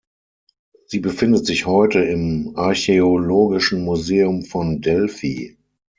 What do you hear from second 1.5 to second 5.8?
heute im Archäologischen Museum von Delphi.